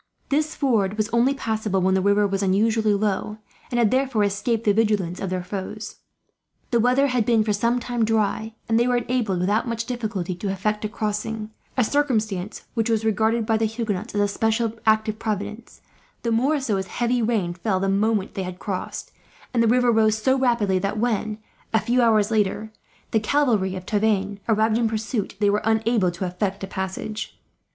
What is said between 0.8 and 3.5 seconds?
was only passable when the river was unusually low,